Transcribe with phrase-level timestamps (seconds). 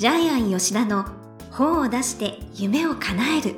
[0.00, 1.04] ジャイアン吉田の
[1.50, 3.54] 本を出して夢を叶える。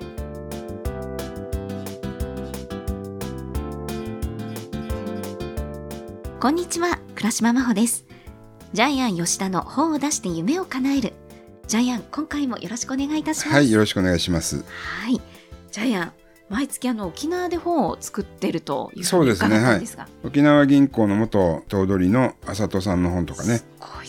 [6.40, 8.06] こんにちは倉島真帆です。
[8.72, 11.12] ジャイアン吉田の本を出して夢を叶える。
[11.68, 13.54] ジャイアン今回もよろしくお願いいたします。
[13.54, 14.64] はいよろしくお願いします。
[14.64, 15.20] はい。
[15.70, 16.12] ジャイアン
[16.52, 19.82] 毎月あの沖縄で本を作ってるというそうですねはい。
[20.22, 23.60] 沖縄銀行の元頭取の浅戸さんの本とかね、ね、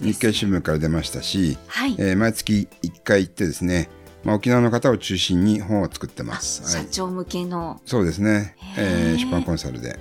[0.02, 1.96] 日経新聞から出ましたし、はい。
[1.98, 3.90] えー、毎月1回行ってですね
[4.26, 6.72] まあ、沖縄の方を中心に本を作ってます。
[6.72, 10.00] 社長向けの、はい、そうですね、えー、出版コンサルで。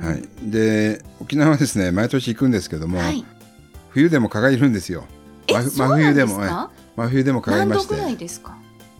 [0.00, 3.24] はい、で沖縄はですね毎年行くんですけども、はい、
[3.90, 5.04] 冬でも蚊がいるんですよ。
[5.48, 5.62] 真
[5.96, 6.38] 冬でも
[6.96, 7.94] 真冬でも蚊がいまして。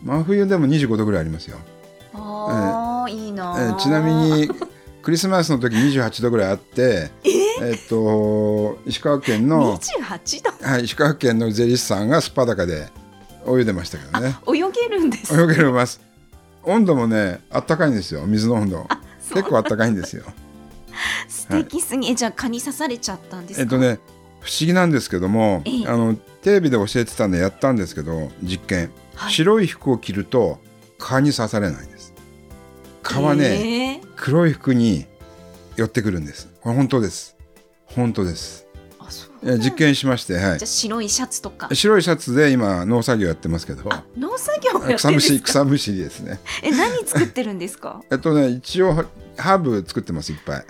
[0.03, 1.57] 真冬でも25度ぐらいありますよ。
[2.49, 4.49] ああ、えー、いいな、えー、ちなみに
[5.01, 7.71] クリスマスの時28度ぐらいあって、え？
[7.71, 12.89] っと石川県の28度、はい、石川県の税理士さんがスパダカで
[13.47, 14.35] 泳いでましたけどね。
[14.47, 16.01] 泳げるんです、泳げるます。
[16.63, 18.25] 温度もね、あったかいんですよ。
[18.25, 18.87] 水の温度。
[19.33, 20.23] 結構あったかいんですよ。
[21.29, 23.99] 素敵すぎ、はい、じゃあ蚊に刺されちゃったんですえっとね、
[24.41, 30.59] 不思議なんですけども、ええ、あのテレビで教えてたんでやったんですけど実験、はい、白い服を着ると
[30.97, 31.87] 蚊に刺されない。
[33.07, 35.05] 蚊はね、えー、黒い服に
[35.75, 36.49] 寄ってくるんです。
[36.61, 37.37] これ本当です。
[37.85, 38.65] 本当です。
[39.59, 41.69] 実験しまして、はい、じゃ白いシャツとか。
[41.73, 43.89] 白いシャツで今農作業やってますけど。
[44.17, 46.39] 農作業草むし草むしりですね。
[46.63, 48.01] え何作ってるんですか？
[48.11, 48.93] えっとね一応
[49.37, 50.65] ハーブ作ってますいっぱい、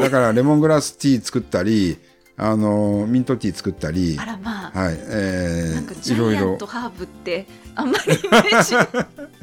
[0.00, 1.98] だからレモングラスティー作ったり
[2.36, 4.16] あのミントティー作ったり。
[4.18, 4.78] あらまあ。
[4.78, 4.96] はい。
[4.98, 6.56] えー、いろいろ。
[6.56, 8.74] とハーブってあんまりイメージ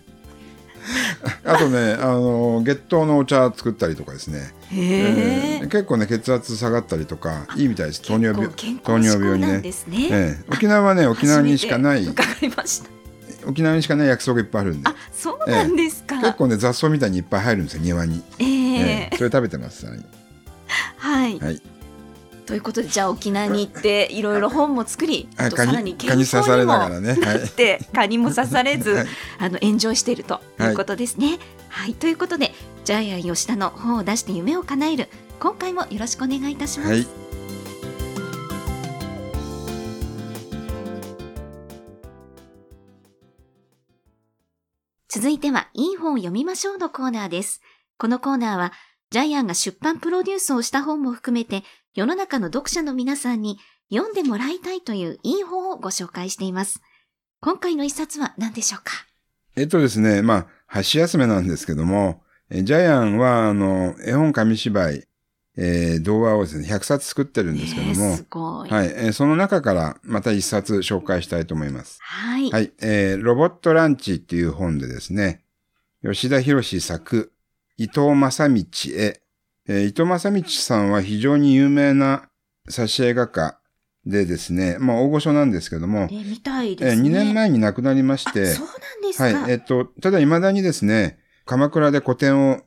[1.46, 8.02] あとねあの月桃のお茶作ったりとかですね、えー、結構ね血圧下がったりとかいいみたいです。
[8.02, 8.50] 糖尿病
[8.84, 9.62] 糖尿病にね。
[9.62, 9.72] ね、
[10.12, 12.08] えー、沖縄はね沖縄にしかない。
[13.46, 14.90] 沖縄にしかない薬草がいっぱいあるんで。
[14.90, 19.86] あそうなんですか、えー、結構ね雑草みたいにいっぱい入るんですよ庭に、えー、えー、それ食べてます
[20.98, 21.62] はい、はい
[22.50, 29.06] ということでじゃあ沖縄に行っていろいろ本も作り、あとさらに健康にもなって蚊にも刺されず、
[29.38, 31.38] あのエンジョイしているということですね。
[31.70, 32.52] はい、ということで
[32.86, 36.92] ジャイアン吉田の本を出して夢を叶える今回もよろしくお願いいたします。
[36.92, 37.08] はい
[45.08, 47.62] 続いては、いい本を読みましょうのコーナーです。
[47.98, 48.74] このコーナーは、
[49.12, 51.64] ジャイアンが出版プロデュースをした本も含めて、
[52.00, 53.60] 世の中の読者の皆さんに
[53.92, 56.82] 読んでもらいたいといういい本をご紹介しています。
[57.42, 58.94] 今回の一冊は何でしょうか？
[59.58, 65.08] えっとですね、まあ、箸休めなんですけども、ジャイアンは、あの、絵本紙芝居、
[65.58, 68.70] えー、動画をですね、100冊作ってるんですけども、すごい。
[68.70, 72.00] はい、えー、その中からまた一冊紹介したいと思います。
[72.02, 72.50] はい。
[72.50, 75.44] はい、えー、ロボットランチっていう本でですね、
[76.02, 77.34] 吉田博作、
[77.76, 78.64] 伊藤正道
[78.96, 79.22] へ、
[79.70, 82.28] えー、伊藤正道さんは非常に有名な
[82.68, 83.60] 挿絵画家
[84.04, 87.02] でですね、まあ大御所なんですけども、えみたいですね。
[87.02, 92.62] えー、2年前に亡くなりまして、そうなんですかはい、えっ、ー、と、ただ未だにですね、鎌倉で個展を、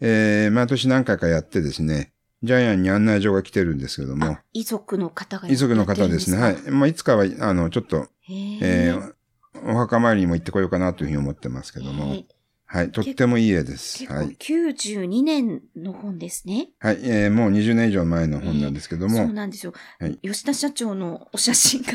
[0.00, 4.38] えー、毎年何回かやってですね、ジャイアンに案内状が来てるんですけども。
[4.54, 6.38] 遺族の方が遺族の方ですね。
[6.38, 6.56] はい。
[6.70, 9.12] まあ、いつかは、あの、ちょっと、えー、
[9.66, 12.14] お墓参りにも行ってこようかなというふうに思ってますけども。
[12.70, 12.92] はい。
[12.92, 14.04] とってもいい絵です。
[14.06, 14.36] はい。
[14.38, 16.68] 92年の本ですね。
[16.78, 16.98] はい。
[17.02, 19.16] えー、もう20年以上前の本なんですけども。
[19.16, 19.72] そうなんですよ。
[19.98, 20.18] はい。
[20.22, 21.92] 吉田社長のお写真が。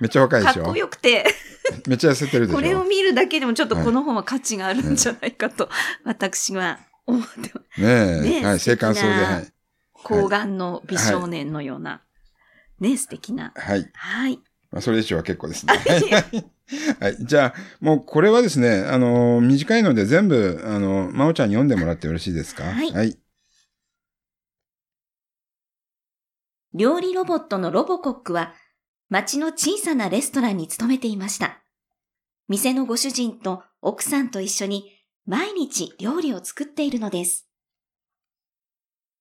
[0.00, 0.64] めっちゃ若いでしょ？
[0.64, 1.24] かっこよくて
[1.86, 2.58] めっちゃ痩せてるでしょ？
[2.58, 5.68] これを見るだけでもちょっとこの本は価値があるんじゃないかと、
[6.04, 7.80] 私は思ってます。
[7.80, 8.40] ねえ。
[8.40, 8.60] ねはい。
[8.60, 9.52] 生還そうで、はい。
[9.92, 12.02] 抗がんの美少年のような、は
[12.80, 13.52] い、ね、素敵な。
[13.54, 13.88] はい。
[13.92, 14.40] はい。
[14.74, 15.72] まあ、それ以上は結構ですね。
[16.98, 17.16] はい。
[17.20, 22.64] じゃあ、もうこれはですね、あの、短いので全部、あの、まおちゃんに読んでもらってよろしいですか？
[22.64, 22.90] はい。
[22.90, 23.16] はい。
[26.74, 28.52] 料理ロボットのロボコックは、
[29.10, 31.62] 町の小さなレストランに勤めていました。
[32.48, 34.90] 店のご主人と奥さんと一緒に
[35.24, 37.46] 毎日料理を作っているのです。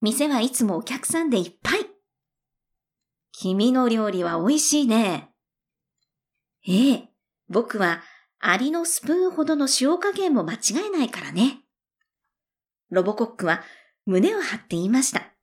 [0.02, 1.86] 店はいつもお客さんでいっぱい。
[3.32, 5.30] 君の料理は美味しいね。
[6.66, 7.10] ええ、
[7.50, 8.02] 僕は
[8.40, 10.58] アリのスプーンほどの塩加減も間違
[10.88, 11.62] えないからね。
[12.90, 13.64] ロボコックは
[14.06, 15.34] 胸を張って言いました。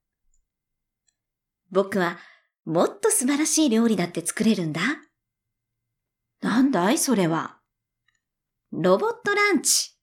[1.70, 2.18] 僕は
[2.64, 4.80] もっと素晴らしい料理だって作れるんだ。
[6.40, 7.58] なんだいそれは。
[8.72, 9.96] ロボットランチ。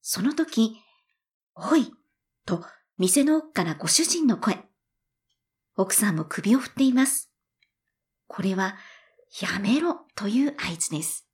[0.00, 0.76] その時、
[1.54, 1.92] おい、
[2.46, 2.64] と
[2.96, 4.64] 店の奥からご主人の声。
[5.76, 7.30] 奥さんも首を振っています。
[8.26, 8.76] これは
[9.40, 11.26] やめろという合図です。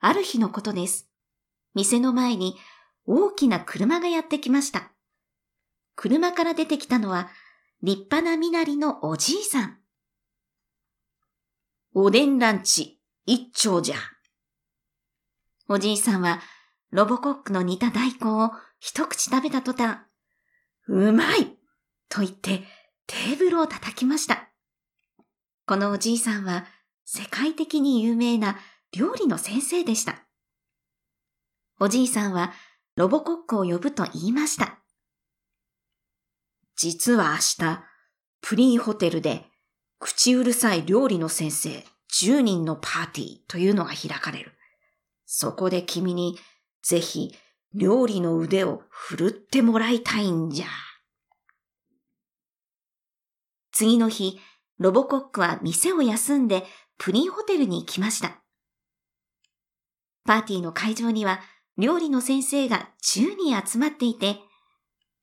[0.00, 1.08] ある日のことです。
[1.74, 2.56] 店の前に
[3.06, 4.92] 大きな車がやってきました。
[5.94, 7.30] 車から出てきたのは
[7.82, 9.78] 立派な身なりのおじいさん。
[11.94, 13.96] おでんランチ一丁じゃ。
[15.68, 16.40] おじいさんは
[16.90, 19.98] ロボコックの煮た大根を一口食べた途端、
[20.88, 21.56] うまい
[22.08, 22.62] と言って
[23.06, 24.48] テーブルを叩きました。
[25.66, 26.64] このおじいさんは
[27.04, 28.56] 世界的に有名な
[28.96, 30.24] 料理の先生でした。
[31.80, 32.52] おじいさんは
[32.94, 34.78] ロボコックを呼ぶと言いました。
[36.76, 37.84] 実は明日、
[38.42, 39.44] プリンホテルで
[39.98, 44.52] 口うるさい料理の先生10人のパーティーというのが開かれる。
[45.24, 46.38] そこで君に
[46.82, 47.34] ぜひ
[47.74, 50.66] 料理の腕を振るってもらいたいんじゃ。
[53.72, 54.38] 次の日、
[54.78, 56.64] ロボコックは店を休んで
[56.98, 58.42] プリンホテルに行きました。
[60.24, 61.40] パーティーの会場には
[61.78, 64.36] 料理の先生が10人集まっていて、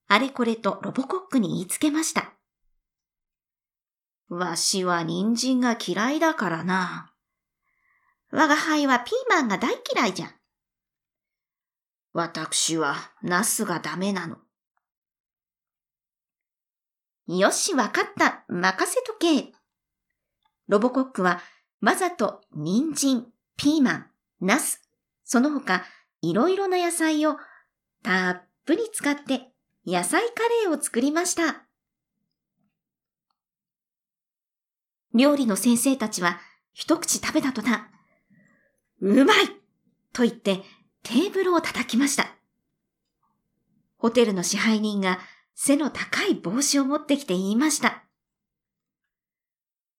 [0.08, 2.34] あれこれとロボコックに言いつけました。
[4.30, 7.14] わしは人参が嫌いだからな。
[8.32, 10.34] 我が輩はピーマンが大嫌いじゃ。
[12.14, 14.38] 私はナスがダメなの。
[17.28, 18.44] よし、わかった。
[18.48, 19.54] 任せとけ。
[20.68, 21.42] ロボコックは
[21.82, 23.28] わざと人参、
[23.58, 24.06] ピーマン、
[24.42, 24.82] ナス、
[25.24, 25.84] その他
[26.22, 27.38] いろいろな野菜を
[28.02, 29.52] たっぷり使って
[29.86, 31.66] 野菜カレーを作りました。
[35.14, 36.40] 料理の先生たちは
[36.74, 37.82] 一口食べた途端、
[39.02, 39.48] うまい
[40.12, 40.62] と言って
[41.04, 42.36] テーブルを叩きました。
[43.98, 45.20] ホテルの支配人が
[45.56, 48.04] 背の高い帽子を持ってきて言いました。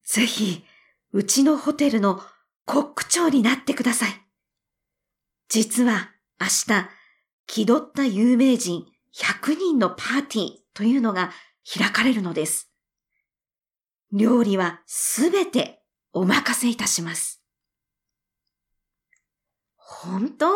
[0.04, 0.64] ぜひ、
[1.12, 2.20] うちのホテルの
[2.66, 4.10] コック長になってください。
[5.48, 6.10] 実は
[6.40, 6.88] 明日、
[7.46, 11.30] 気取った有名人100人のパーティーというのが
[11.78, 12.70] 開かれるのです。
[14.12, 17.42] 料理はすべてお任せいたします。
[19.76, 20.46] 本当？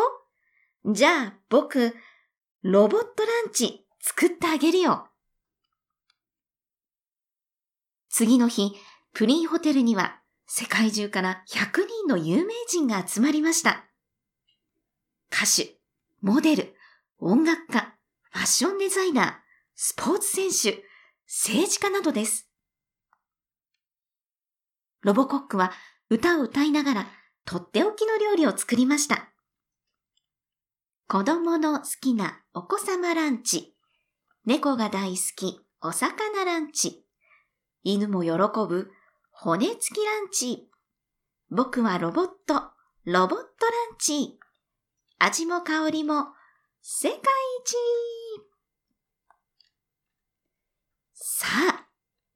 [0.85, 1.95] じゃあ僕、
[2.63, 5.07] ロボットランチ作ってあげるよ。
[8.09, 8.73] 次の日、
[9.13, 13.85] プリンホテルには世界中から100人の有名人が集まりました。
[15.31, 15.77] 歌手、
[16.21, 16.75] モデル、
[17.19, 17.93] 音楽家、
[18.31, 19.33] ファッションデザイナー、
[19.75, 20.83] スポーツ選手、
[21.27, 22.49] 政治家などです。
[25.01, 25.71] ロボコックは
[26.09, 27.07] 歌を歌いながら
[27.45, 29.29] とっておきの料理を作りました。
[31.07, 33.75] 子供の好きなお子様ランチ、
[34.45, 37.05] 猫が大好きお魚ランチ、
[37.83, 38.91] 犬も喜ぶ
[39.31, 40.69] 骨付きランチ、
[41.49, 42.71] 僕はロボット、
[43.05, 44.39] ロボットランチ、
[45.19, 46.27] 味も香りも
[46.81, 47.75] 世界一。
[51.13, 51.87] さあ、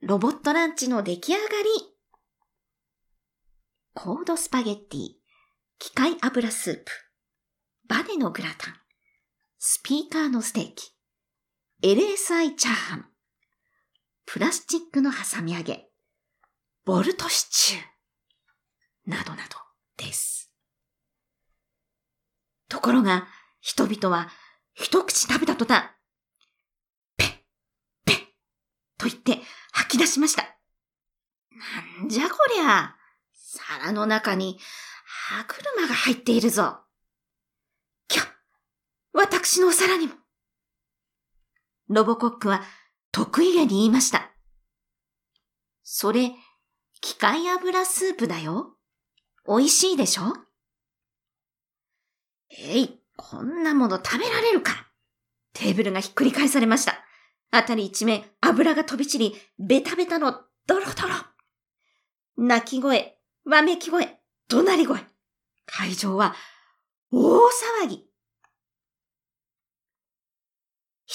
[0.01, 1.93] ロボットランチの出来上がり。
[3.93, 5.09] コードスパゲッティ、
[5.79, 6.91] 機械油スープ、
[7.87, 8.75] バネのグラタン、
[9.59, 10.92] スピーカーのステーキ、
[11.85, 13.05] LSI チャーハン、
[14.25, 15.89] プラスチックの挟み揚げ、
[16.85, 19.57] ボルトシチュー、などなど
[19.97, 20.49] です。
[22.69, 23.27] ところが、
[23.59, 24.29] 人々は
[24.73, 25.89] 一口食べた途端、
[27.17, 27.29] ペッ、
[28.05, 28.17] ペッ、
[28.97, 29.39] と言って
[29.73, 30.43] 吐き出しました。
[31.99, 32.95] なんじゃこりゃ。
[33.33, 34.57] 皿の中に
[35.05, 36.79] 歯車が入っているぞ。
[38.07, 38.21] きゃ、
[39.11, 40.22] 私のお皿にも。
[41.89, 42.61] ロボコックは
[43.11, 44.31] 得意げに言いました。
[45.83, 46.31] それ、
[47.01, 48.77] 機械油スープだよ。
[49.47, 50.33] 美味しいでしょ？
[52.49, 54.87] えい、こんなもの食べられるか？
[55.53, 56.95] テーブルがひっくり返されました。
[57.51, 61.13] あたり一面油が飛び散り、ベタベタのドロドロ。
[62.37, 64.99] 泣き声、わめき声、怒鳴り声。
[65.65, 66.33] 会場は
[67.11, 67.37] 大
[67.83, 68.02] 騒ぎ。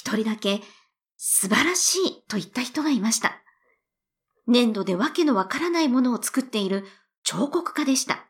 [0.08, 0.62] 一人だけ
[1.18, 3.42] 素晴らしいと言った人がいました。
[4.46, 6.86] 粘土でわけのわからないものを作っている
[7.24, 8.26] 彫刻家でした。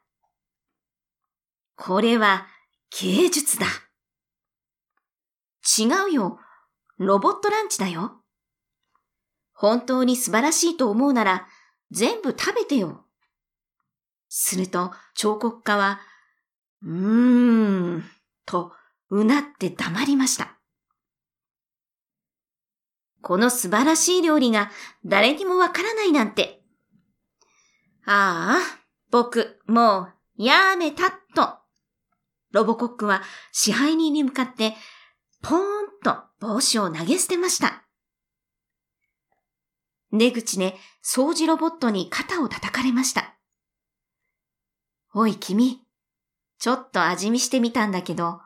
[1.76, 2.48] これは
[3.00, 3.66] 芸術だ。
[5.78, 6.40] 違うよ。
[6.96, 8.22] ロボットランチだよ。
[9.52, 11.46] 本当に素晴らしいと思うなら
[11.92, 13.04] 全部食べてよ。
[14.28, 16.00] すると彫刻家は、
[16.82, 18.04] うーん、
[18.46, 18.72] と
[19.10, 20.57] うなって黙りました。
[23.20, 24.70] この素晴らしい料理が
[25.04, 26.62] 誰にもわからないなんて。
[28.06, 31.58] ああ、僕、もう、やめたっと。
[32.52, 33.22] ロボコックは
[33.52, 34.74] 支配人に向かって、
[35.42, 35.62] ポーン
[36.02, 37.84] と帽子を投げ捨てました。
[40.12, 43.36] 出口で掃除ロボットに肩を叩かれました。
[45.14, 45.82] おい君、
[46.58, 48.40] ちょっと味見してみたんだけど、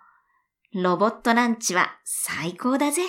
[0.74, 3.02] ロボットランチは最高だぜ。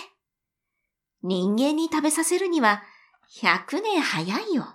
[1.24, 2.84] 人間に食べさせるには
[3.42, 4.66] 100年早いよ。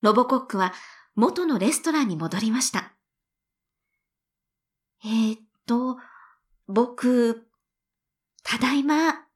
[0.00, 0.72] ロボコックは
[1.16, 2.94] 元のレストランに戻りました。
[5.04, 5.98] えー、っと、
[6.68, 7.48] 僕、
[8.44, 9.26] ただいま。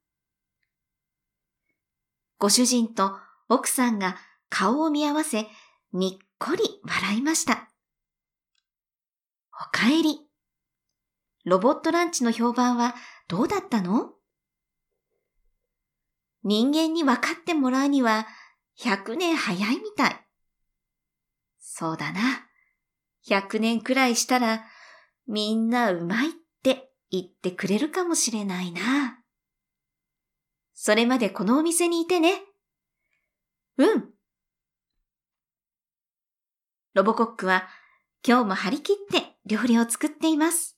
[2.39, 3.17] ご主人と
[3.49, 4.17] 奥さんが
[4.49, 5.49] 顔を見合わせ、
[5.93, 7.69] にっこり笑いました。
[9.53, 10.21] おかえり。
[11.45, 12.95] ロボットランチの評判は
[13.33, 14.11] どうだったの？
[16.45, 18.27] 人間に分かってもらうには
[18.79, 20.27] 100年早いみたい。
[21.59, 22.21] そうだな。
[23.27, 24.67] 100年くらいしたら
[25.27, 29.19] みんなうまいって言ってくれるかもしれないな。
[30.75, 32.43] それまでこのお店にいてね。
[33.79, 34.11] うん。
[36.93, 37.67] ロボコックは
[38.29, 40.77] 今日も張り切って料理を作っています。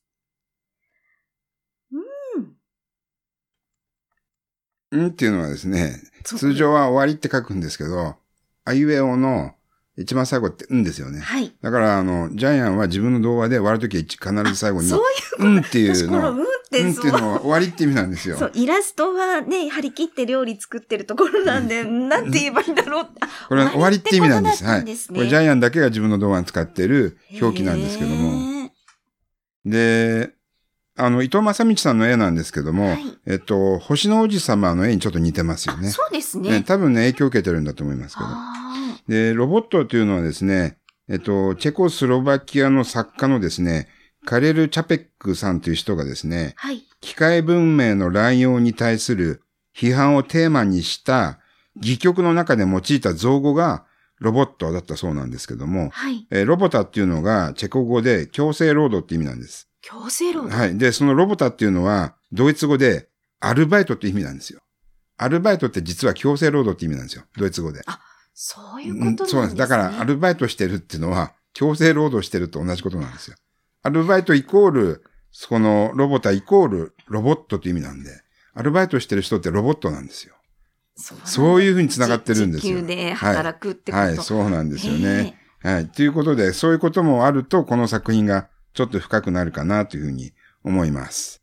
[1.90, 2.02] うん。
[2.40, 2.46] う
[4.97, 8.17] んっていうのはですね、通常は終わりって書くんですけど、
[8.65, 9.55] あいうえおの
[9.97, 11.21] 一番最後って、うんですよね。
[11.21, 11.55] はい。
[11.63, 14.03] だから、あの、ジャイアンは自分の動画で割るときは
[14.43, 16.33] 必ず最後に、そういううんっていうの。
[16.33, 18.37] うんってうんっていうのは終わりって意味なんですよ。
[18.37, 23.07] そう、イラストはね、張り切って料理作ってるところなんで、なんて言えばいいんだろう。
[23.49, 24.65] これは終わりって意味なんです。
[24.65, 24.81] はい。
[24.81, 28.71] これジャイアンだけが自分の動画に使ってる表記なんですけども。
[29.65, 30.33] で、
[30.97, 35.89] あの、伊藤正道さんの絵なんですけども、はい、えっと、星の王子様の絵にちょっと似てますよね。
[35.91, 38.29] そうですね、ね、多分ね、影響を受けてるんだと思いますけど。
[39.09, 43.89] で、ロボットというのはですね、えっと、チェコスロバキアの作家のですね、
[44.25, 49.43] カレル・チャペックさんという人がですね、はい、機械文明の乱用に対する
[49.77, 51.39] 批判をテーマにした
[51.77, 53.85] 戯曲の中で用いた造語が
[54.21, 59.69] ロボットだったそうなんですけども、はい、えー、ロボタっていうのがチェコ語で強制労働って意味なんです。
[59.85, 60.79] 強制労働はい。
[60.79, 63.09] で、そのロボタっていうのはドイツ語で
[63.41, 64.61] アルバイトって意味なんですよ。
[65.19, 67.25] アルバイトって実は強制労働って意味なんですよ。
[67.37, 67.83] ドイツ語で。
[67.87, 68.00] あ、
[68.33, 69.31] そういうことなんですね。
[69.31, 69.59] そうなんです。
[69.59, 73.37] だから、アルバイトしてるっていうのは、強制労働してると同じことなんですよ。
[73.83, 78.11] アルバイトイコール、そのロボタイコールロボットって意味なんで、
[78.55, 80.35] アルバイトしてる人ってロボットなんですよ。
[80.97, 82.76] そうそういうふうに繋がってるんですよ。
[82.79, 85.38] 地球で働くってこと、はい、はい、そうなんですよね。
[85.61, 85.88] はい。
[85.88, 91.40] ということで、そういうこともあると、この作品がちょっと深くなるかなというふうに思います。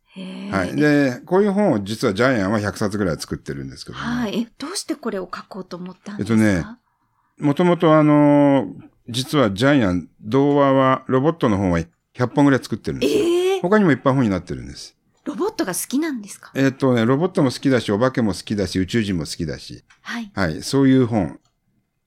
[0.51, 0.75] はい。
[0.75, 4.41] で、こういう本を実はジャイアンは100冊ぐらい作ってるんですけど、ね、はい。
[4.41, 6.33] え、どうしてこれを書こうと思ったんですか？
[6.33, 6.77] えっとね、
[7.39, 8.67] もともとあの、
[9.09, 13.19] 実はジャイアン、童話は、ロボットの本は100本ぐらい作ってるんですよ。
[13.19, 14.97] えー、他にもいっぱい本になってるんです。
[15.23, 16.51] ロボットが好きなんですか？
[16.55, 19.85] えっとね、ロボットも好きだし、お化けも好きだし、宇宙人も好きだし。
[20.01, 20.31] はい。
[20.35, 20.61] はい。
[20.61, 21.39] そういう本。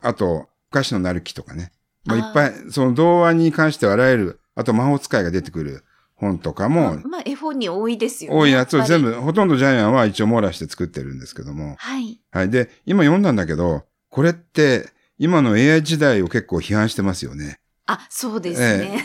[0.02, 1.73] あと、お菓子のなる木とかね。
[2.04, 5.84] まあ、いっぱい、その童話に関してはあらゆる、あと魔法使いが出てくる
[6.14, 6.99] 本とかも。
[7.04, 8.38] まあ、絵本に多いですよね。
[8.38, 11.76] 多いやつを全部、ほとんどジャイアンは一応網羅して作ってるんですけども。
[11.78, 12.20] はい。
[12.30, 12.50] はい。
[12.50, 17.61] で、今読んだんだけど、これって、今の AI 時代を結構批判してますよね。
[17.87, 19.04] あ、そうですね。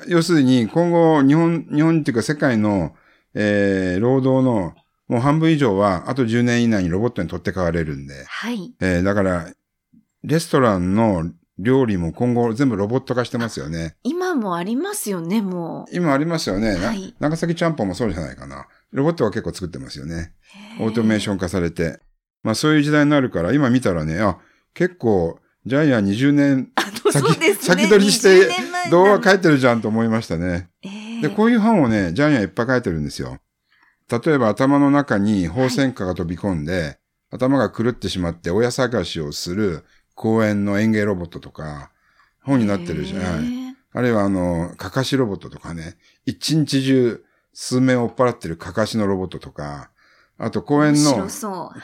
[0.00, 2.94] えー、要するに、今後、日本、日本っていうか世界の、
[3.34, 4.74] えー、労働の
[5.08, 8.24] もう半分以上は、あと10年以内にロボットに取って代われるんで。
[8.24, 8.74] はい。
[8.80, 9.52] えー、だから、
[10.22, 13.96] レストランの料理も今後全部ロボット化してますよね。
[14.02, 15.96] 今もありますよね、もう。
[15.96, 16.74] 今ありますよね。
[16.74, 18.66] はい、長崎ちゃんぽんもそうじゃないかな。
[18.90, 20.32] ロボットは結構作ってますよね。
[20.80, 22.00] オートメーション化されて。
[22.42, 24.38] まあそういう時代になるから、今見たらね、あ、
[24.74, 26.70] 結構、ジャイアン20年
[27.10, 28.50] 先、ね、先取りして
[28.90, 30.68] 動画書いてるじゃんと思いましたね。
[31.22, 33.38] で、こういう本をね、ジャイアンいっぱい書いてるんですよ。
[34.10, 36.98] 例えば頭の中に放線火が飛び込んで、はい、
[37.32, 39.84] 頭が狂ってしまって親探しをする
[40.14, 41.90] 公園の園芸ロボットとか、
[42.42, 43.74] 本になってるじゃない。
[43.92, 49.90] あるいはあの、かかしロボットとかね、一日中数名を追っ払ってるかかしのロボットとか、
[50.36, 51.28] あと公園の、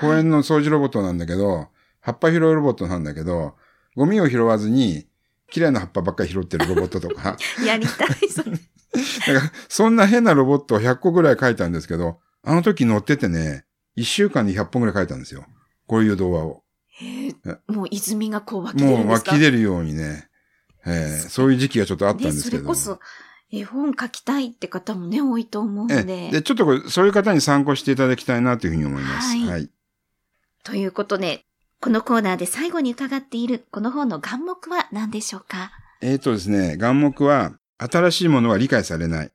[0.01, 1.69] 公園の掃除ロボットなんだけど、
[2.01, 3.55] 葉っぱ拾いロボットなんだけど、
[3.97, 5.07] ゴミを拾わずに、
[5.51, 7.37] 綺麗な葉っぱばっかり拾ってるロボットとか。
[7.65, 8.51] やりたい、それ。
[8.53, 13.65] だから、そんな変なロボットを100個ぐらい書いたんですけど、あの時乗っててね、
[13.97, 15.45] 1週間に100本ぐらい書いたんですよ。
[15.87, 16.63] こういう動画を。
[17.69, 19.05] もう泉がこう湧き出るんですか？
[19.05, 20.29] もう湧き出るようにね、
[20.87, 22.57] えー、そういう時期がちょっとあったんですけど。
[22.59, 23.01] それこそ、
[23.53, 26.05] 絵本書きたいって方もね、多いと思うんで。
[26.05, 29.29] で、ちょっとこれ、そういう方に参考していただきたいなというふうに思います。
[29.29, 29.49] はい。
[29.49, 29.71] はい、
[30.63, 31.45] ということで、
[31.81, 35.73] このコーナーで最後に伺っているこの本の眼目は何でしょうか？
[36.03, 39.33] えっ、とですね、眼目は新しいものは理解されない。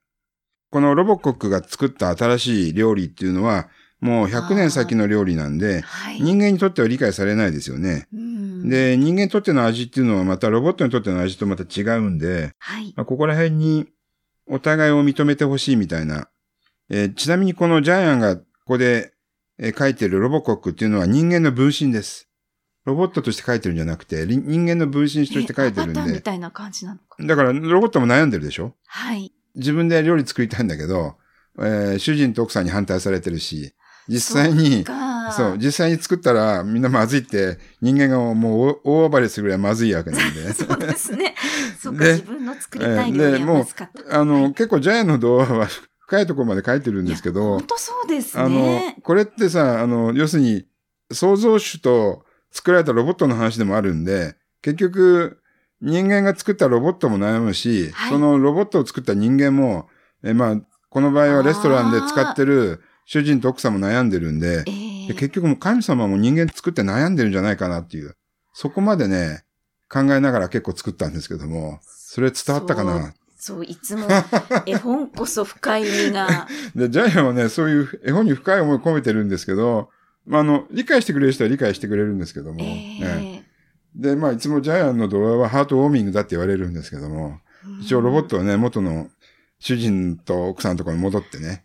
[0.70, 3.70] このロボコックが作った新しい料理っていうのは、
[4.06, 8.08] もう100年先の料理なんで、はい、人間にとっては理解されないですよね。
[8.12, 13.88] で、人間にとっての味っていうのはまたロボットにとっての味とまた違うんで、はい、まあ、ここら辺に
[14.48, 16.30] お互いを認めてほしいみたいな。
[16.90, 19.14] えー、ちなみにこのジャイアンがここで、
[19.58, 22.30] えー、書いてるロボコックっていうのは人間の分身です。
[22.86, 26.14] ロボットとして書いてるんじゃなくて、人間の分身として書いてるんで。
[26.14, 27.18] みたいな感じなのか。
[27.20, 28.76] だからロボットも悩んでるでしょ？
[28.86, 29.34] はい。
[29.56, 31.16] 自分で料理作りたいんだけど、
[31.58, 33.74] えー、主人と奥さんに反対されてるし、
[34.08, 34.86] 実際に、
[35.36, 40.54] そう、実際に作ったらみんなまずいって、人間がもう大暴れするぐらいまずいわけなんで。
[40.54, 41.36] そうですね。
[41.82, 44.20] そうか、自分の作りたい料理はまずかった。
[44.20, 45.68] あの、結構ジャイアンの動画は
[46.00, 47.60] 深いところまで書いてるんですけど。
[47.60, 48.44] 本当そうですね。
[48.44, 50.66] あの、これってさ、あの、要するに、
[51.12, 55.40] 創造主と作られたロボットの話でもあるんで、結局、
[55.82, 59.88] 人間が作ったロボットも悩むし、はい、そのロボットを作った人間も、
[60.24, 68.16] えまあ、この場合はレストランで使ってる主人と奥さんも悩んでるんで、えー、結局も神様も人間作って悩んでるんじゃないかなっていう、
[68.54, 69.44] そこまでね、
[69.90, 73.14] 考えながら結構作ったんですけども、それ伝わったかな？
[73.38, 74.08] そう、いつも
[74.66, 76.48] 絵本こそ深い意味が。
[76.76, 79.90] で、ジャイアンはね、そういう絵本に深い思いを込めてるんですけど、
[80.26, 83.44] まあ、あの、理解してくれる人は理解してくれるんですけども、えーね、
[83.96, 87.40] で、まあ、いつもジャイアンの動画はハートウォーミングだって言われるんですけども、
[87.82, 89.10] 一応ロボットはね、元の
[89.60, 91.65] 主人と奥さんのところに戻ってね、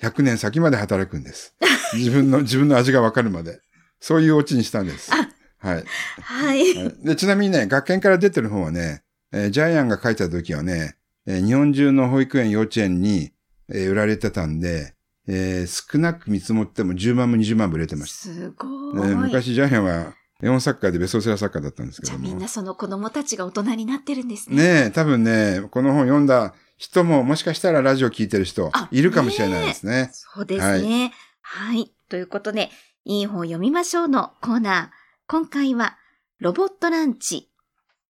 [0.00, 1.54] 100年先まで働くんです。
[1.94, 3.60] 自分の、 自分の味がわかるまで。
[4.00, 5.10] そういうオチにしたんです。
[5.10, 5.84] はい。
[6.20, 6.64] はい。
[7.04, 9.02] で、ちなみにね、学研から出てる本はね、
[9.32, 13.32] えー、ジャイアンが書いた時はね、えー、日本中の保育園、幼稚園に、
[13.68, 14.94] えー、売られてたんで、
[15.26, 18.32] えー、少なく見積もっても10万も20万も売れてました。
[18.32, 18.66] すご
[19.04, 19.14] い。
[19.14, 22.24] 昔ジャイアンは絵本作家でベストセラー作家だったんですけども。
[22.24, 24.56] じゃあみんなその子供たちが大人になってるんですね。
[24.56, 30.04] ねえ、多分ね、この本読んだ人ももしかしたらラジオ聞いてる人いるかもしれないですね。
[30.04, 31.12] ねそうですね、
[31.42, 31.76] はい。
[31.76, 31.92] はい。
[32.08, 32.70] ということで、
[33.04, 34.96] いい本読みましょうのコーナー。
[35.26, 35.98] 今回は、
[36.38, 37.50] ロボットランチ、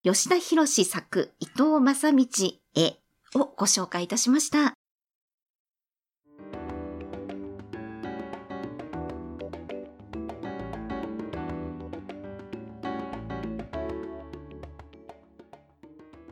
[0.03, 2.25] 吉田博作、伊藤正道
[2.75, 2.97] 絵
[3.35, 4.73] をご紹介いたしました。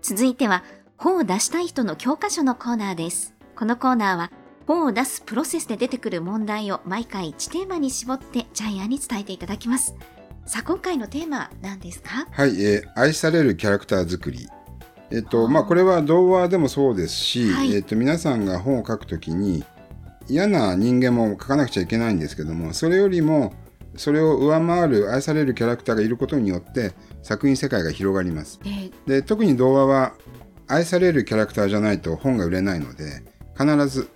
[0.01, 0.63] 続いては、
[1.03, 3.33] 本を出したい人の教科書のコーナーです。
[3.57, 4.31] このコーナーは、
[4.65, 9.95] 本を出すプロセスで出てくる問題を毎回1テーマに絞ってジャイアンに伝えていただきます。
[10.45, 12.25] さあ、今回のテーマは何ですか？
[12.31, 14.47] はい、えー、愛されるキャラクター作り。
[15.11, 19.65] えっと、まあ、これは童話でもそうですし、はい、えっと、皆さんが本を書くときに、
[20.29, 23.51] 嫌な人間も書かなくちゃいけないんですけども、それよりも、
[23.97, 28.61] それを上回る愛されるキャラクターがいることによって作品世界が広がります。
[28.63, 30.13] えー、で特に童話は
[30.67, 33.23] 愛されるキャラクターじゃないと本が売れないので
[33.57, 34.09] 必ず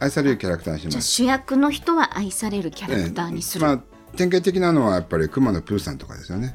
[0.00, 1.02] 愛されるキャラクターにします。
[1.02, 3.64] 主役の人は愛されるキャラクターにする。
[3.64, 6.54] えー、まあ典型的なのはやっぱり熊野プーさんとかですよね。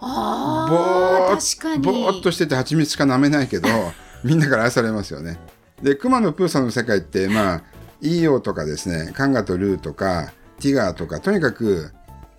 [0.00, 1.82] ああ確かに。
[1.82, 3.68] ぼーっとしてて蜂蜜しか舐めないけど
[4.24, 5.38] みんなから愛されますよね。
[5.82, 7.62] で熊野プーさんの世界ってまあ
[8.00, 11.92] イーヨーとかですねカンガとルーとかティガーとかとにかく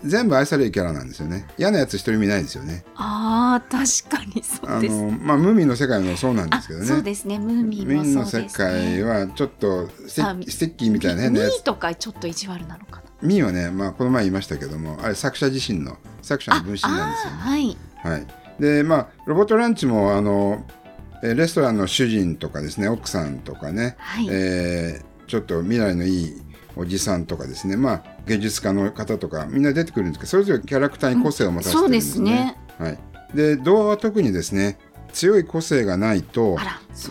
[0.04, 1.48] 全部愛されるキャラなんですよね。
[1.58, 2.84] 嫌なやつ一人見ないですよね。
[2.96, 4.96] ああ確かにそうです。
[4.96, 6.86] あのまあムーミンの世界もそうなんですけどね。
[6.86, 7.40] そうですね。
[7.40, 10.22] ムーミンも、ね、の世界はちょっとステ
[10.68, 11.54] ッキーみたいな変なやつ。
[11.54, 13.04] ミーとかちょっと意地悪なのかな。
[13.22, 17.38] ミーはねまあこの前言いましたけどもあれ作者自身の作者の分身なんですよね。
[17.38, 17.78] はい。
[18.04, 18.28] はい。
[18.60, 20.66] でまあロボットランチもあの
[21.22, 26.42] レストランの主人とかですね奥さんとかね、はい、えー、ちょっと未来のいい
[26.76, 32.56] おじさんとかですね、まあ、芸術家の方とかみんな出てくるんですけどそれぞれキャラクターに個性を持たせてるんですね。
[32.80, 32.90] うん、すね。
[32.90, 34.78] はい、で童話は特にですね
[35.12, 36.58] 強い個性がないと、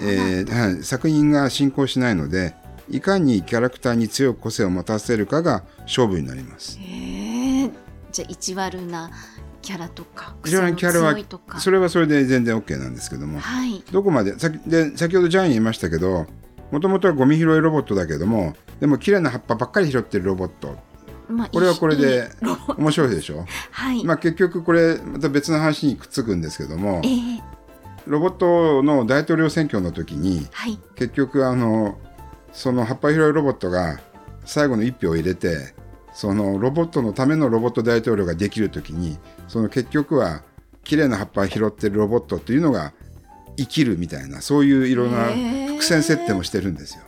[0.00, 2.54] えーはい、作品が進行しないので
[2.88, 6.78] いかにキャラクターに強い個性を持たせるかが勝負になります。
[6.80, 7.70] へ
[8.10, 9.10] じゃあ意地悪な
[9.62, 16.26] キャラとか意地悪なキャラはそれはそれで全然 OK なんですけども、はい、どこまでさで先ほどジャイン言いましたけど
[16.70, 20.76] もともとはゴミ拾いロボットだけどもでも綺麗な葉っぱばっかり拾ってるロボット。
[21.28, 22.28] まあ、これはこれで
[22.76, 27.40] 面白いでしょ、はい、まあ、結局これまた別の話にくっつくんですけども、えー、
[28.06, 31.98] ロボットの大統領選挙の時に、はい、結局あの
[32.52, 34.00] その葉っぱ拾いロボットが
[34.44, 35.72] 最後の1票を入れて
[36.12, 40.42] そのロボットのためのロボット大統領ができる時にその結局は
[40.82, 42.92] 綺麗な葉っぱを拾ってるロボットっていうのが
[43.56, 45.28] 生きるみたいなそういういろんな
[45.80, 47.04] 伏線設定もしてるんですよ。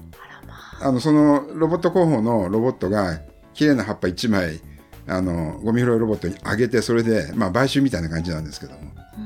[0.80, 3.20] あのそのロボット候補のロボットが
[3.54, 4.60] 綺麗な葉っぱ1枚
[5.06, 8.78] あのゴミ拾いロボットにあげてそれで、まあ、買収みたいな感じなんですけども。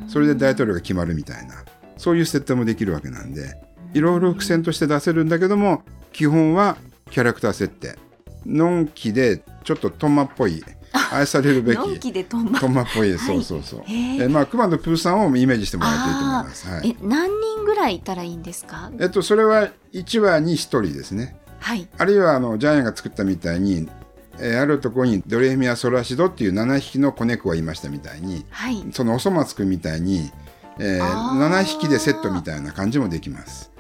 [0.09, 1.65] それで大統領が決まるみたいな
[1.97, 3.57] そういう設定もできるわけなんで
[3.95, 5.83] いろいろ伏線として出せるんだけども
[6.13, 6.77] 基本は
[7.11, 7.97] キャラクター設定。
[8.45, 10.63] のんきでちょっとトンマっぽい
[11.13, 11.79] 愛されるべき。
[11.79, 12.61] のんきでトンマ。
[12.61, 13.85] トンマっぽい、はい、そうそうそう。
[13.89, 18.91] えまあ熊野プーさんをイメージしてもらうといいと思います、はい、え何人ぐらいいたらいいんですか？
[18.99, 21.37] えっとそれは1話に1人ですね。
[21.61, 21.89] はい。
[21.99, 23.89] あるいはあのジャイアンが作ったみたいに
[24.39, 30.31] えー、あるところにドレミア・ソラシドっていう7匹の子猫がいましたみたいに、はい、そのおそ松くんみたいに、
[30.79, 33.73] えー、7匹でセットみたいな感じもできます。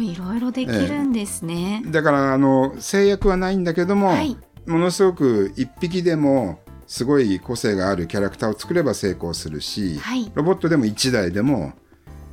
[0.00, 11.72] いろいろできるんですね、えー、だからあの制約はないんだけども、はい、ものすごく1匹でもすごい個性があるキャラクターを作れば成功するし、はい、ロボットでも1台でも、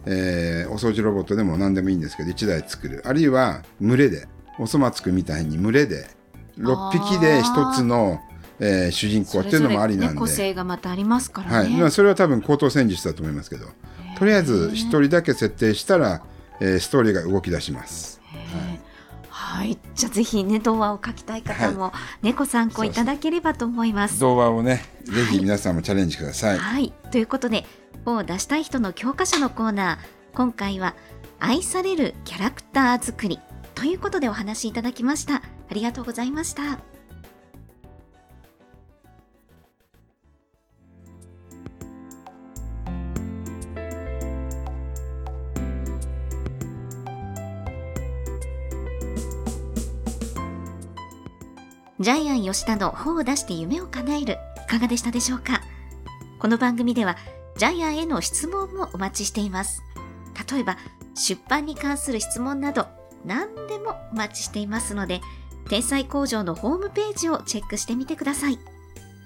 [0.05, 3.01] えー、お掃除ロボットでも何でもいいんですけど1台作る。
[3.05, 4.27] あるいは群れで
[4.59, 6.07] おそ松くんみたいに群れで
[6.59, 8.19] 6匹で1つの
[8.59, 11.69] えー、主人公っていうのもありなんで、ね、個性がまたありますからね、はい。
[11.71, 13.65] まあ、それは多分高等戦術だと思いますけど。
[14.15, 16.21] とりあえず1人だけ設定したら
[16.59, 18.21] えー、ストーリーが動き出します。
[18.31, 18.79] はい、
[19.95, 24.19] じゃあぜひね童話を書きたい方も、はい、猫参考いただければと思います。
[24.19, 26.57] 童話をねぜひ皆さんもチャレンジください。
[26.57, 27.65] はい、ということで
[28.05, 30.95] 本を出したい人の教科書のコーナー今回は
[31.39, 33.39] 愛されるキャラクター作り
[33.75, 35.35] ということでお話しいただきました。
[35.35, 35.41] あ
[35.73, 36.92] りがとうございました。
[52.03, 55.61] ジャイアン吉田の本を出して夢を叶えるいかがでしたでしょうか？
[56.37, 57.15] この番組では
[57.55, 59.81] ジャイアンへの質問もお待ちしています。
[60.51, 60.77] 例えば
[61.15, 62.87] 出版に関する質問など
[63.23, 65.21] 何でもお待ちしていますので
[65.69, 68.59] 天才工場のホームページをチェックしてみてください。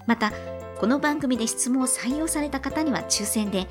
[0.05, 0.31] また
[0.79, 3.65] この番組で質問を採用された方には抽選で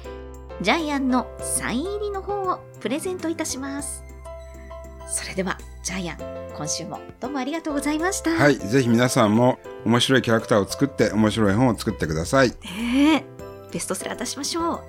[0.62, 4.03] ジャイアンのサイン入りの本をプレゼントいたします。
[5.07, 6.18] それではジャイアン
[6.57, 8.33] 今週もどうもありがとうございました。
[8.33, 12.53] はいぜひ皆さんも面白いキャラクターを作って面白い本を作ってください。
[12.64, 13.25] ええ
[13.70, 14.81] ベストセラー出しましょう。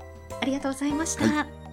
[0.41, 1.66] ありがとうございました、はい